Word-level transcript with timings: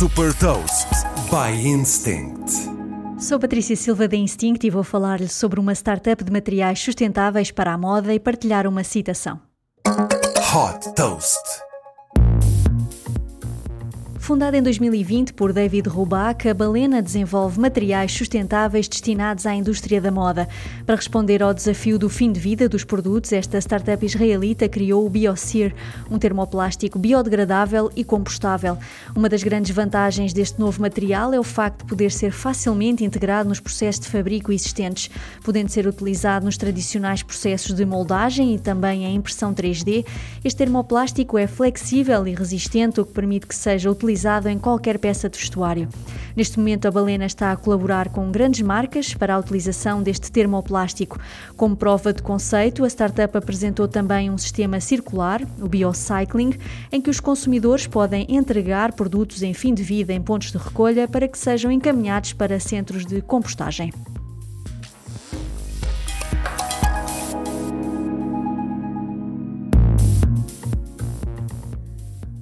Super 0.00 0.32
Toast 0.38 0.88
by 1.28 1.54
Instinct. 1.62 2.50
Sou 3.18 3.38
Patrícia 3.38 3.76
Silva 3.76 4.08
da 4.08 4.16
Instinct 4.16 4.66
e 4.66 4.70
vou 4.70 4.82
falar-lhe 4.82 5.28
sobre 5.28 5.60
uma 5.60 5.74
startup 5.74 6.24
de 6.24 6.32
materiais 6.32 6.80
sustentáveis 6.80 7.50
para 7.50 7.74
a 7.74 7.76
moda 7.76 8.14
e 8.14 8.18
partilhar 8.18 8.66
uma 8.66 8.82
citação. 8.82 9.38
Hot 9.86 10.94
Toast. 10.94 11.69
Fundada 14.30 14.56
em 14.56 14.62
2020 14.62 15.32
por 15.32 15.52
David 15.52 15.88
Roback, 15.88 16.48
a 16.48 16.54
Balena 16.54 17.02
desenvolve 17.02 17.58
materiais 17.58 18.12
sustentáveis 18.12 18.86
destinados 18.86 19.44
à 19.44 19.52
indústria 19.52 20.00
da 20.00 20.12
moda. 20.12 20.48
Para 20.86 20.94
responder 20.94 21.42
ao 21.42 21.52
desafio 21.52 21.98
do 21.98 22.08
fim 22.08 22.30
de 22.30 22.38
vida 22.38 22.68
dos 22.68 22.84
produtos, 22.84 23.32
esta 23.32 23.60
startup 23.60 24.06
israelita 24.06 24.68
criou 24.68 25.04
o 25.04 25.10
Biosear, 25.10 25.74
um 26.08 26.16
termoplástico 26.16 26.96
biodegradável 26.96 27.90
e 27.96 28.04
compostável. 28.04 28.78
Uma 29.16 29.28
das 29.28 29.42
grandes 29.42 29.74
vantagens 29.74 30.32
deste 30.32 30.60
novo 30.60 30.80
material 30.80 31.34
é 31.34 31.40
o 31.40 31.42
facto 31.42 31.80
de 31.80 31.86
poder 31.86 32.12
ser 32.12 32.30
facilmente 32.30 33.04
integrado 33.04 33.48
nos 33.48 33.58
processos 33.58 34.02
de 34.02 34.12
fabrico 34.12 34.52
existentes, 34.52 35.10
podendo 35.42 35.70
ser 35.70 35.88
utilizado 35.88 36.44
nos 36.44 36.56
tradicionais 36.56 37.20
processos 37.20 37.74
de 37.74 37.84
moldagem 37.84 38.54
e 38.54 38.60
também 38.60 39.06
em 39.06 39.16
impressão 39.16 39.52
3D. 39.52 40.06
Este 40.44 40.58
termoplástico 40.58 41.36
é 41.36 41.48
flexível 41.48 42.28
e 42.28 42.32
resistente, 42.32 43.00
o 43.00 43.04
que 43.04 43.12
permite 43.12 43.48
que 43.48 43.56
seja 43.56 43.90
utilizado 43.90 44.19
utilizado 44.20 44.48
em 44.48 44.58
qualquer 44.58 44.98
peça 44.98 45.30
de 45.30 45.38
vestuário. 45.38 45.88
Neste 46.36 46.58
momento, 46.58 46.86
a 46.86 46.90
Balena 46.90 47.24
está 47.24 47.50
a 47.50 47.56
colaborar 47.56 48.10
com 48.10 48.30
grandes 48.30 48.60
marcas 48.60 49.14
para 49.14 49.34
a 49.34 49.38
utilização 49.38 50.02
deste 50.02 50.30
termoplástico. 50.30 51.18
Como 51.56 51.74
prova 51.74 52.12
de 52.12 52.22
conceito, 52.22 52.84
a 52.84 52.88
startup 52.88 53.36
apresentou 53.36 53.88
também 53.88 54.30
um 54.30 54.36
sistema 54.36 54.78
circular, 54.78 55.42
o 55.58 55.68
Biocycling, 55.68 56.54
em 56.92 57.00
que 57.00 57.10
os 57.10 57.18
consumidores 57.18 57.86
podem 57.86 58.26
entregar 58.28 58.92
produtos 58.92 59.42
em 59.42 59.54
fim 59.54 59.72
de 59.72 59.82
vida 59.82 60.12
em 60.12 60.20
pontos 60.20 60.52
de 60.52 60.58
recolha 60.58 61.08
para 61.08 61.26
que 61.26 61.38
sejam 61.38 61.72
encaminhados 61.72 62.32
para 62.34 62.60
centros 62.60 63.06
de 63.06 63.22
compostagem. 63.22 63.90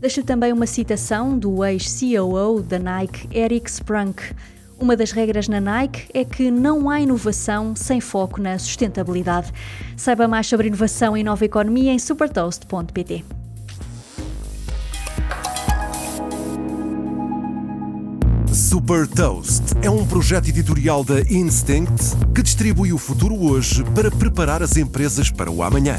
Deixo 0.00 0.22
também 0.22 0.52
uma 0.52 0.66
citação 0.66 1.36
do 1.36 1.64
ex-COO 1.64 2.62
da 2.62 2.78
Nike, 2.78 3.28
Eric 3.36 3.68
Sprunk. 3.68 4.22
Uma 4.78 4.96
das 4.96 5.10
regras 5.10 5.48
na 5.48 5.60
Nike 5.60 6.08
é 6.14 6.24
que 6.24 6.52
não 6.52 6.88
há 6.88 7.00
inovação 7.00 7.74
sem 7.74 8.00
foco 8.00 8.40
na 8.40 8.56
sustentabilidade. 8.60 9.52
Saiba 9.96 10.28
mais 10.28 10.46
sobre 10.46 10.68
inovação 10.68 11.16
e 11.16 11.24
nova 11.24 11.44
economia 11.44 11.92
em 11.92 11.98
supertoast.pt. 11.98 13.24
Super 18.52 19.08
Toast 19.08 19.62
é 19.82 19.90
um 19.90 20.06
projeto 20.06 20.48
editorial 20.48 21.02
da 21.02 21.20
Instinct 21.22 22.16
que 22.32 22.42
distribui 22.42 22.92
o 22.92 22.98
futuro 22.98 23.34
hoje 23.34 23.82
para 23.94 24.12
preparar 24.12 24.62
as 24.62 24.76
empresas 24.76 25.28
para 25.28 25.50
o 25.50 25.60
amanhã. 25.60 25.98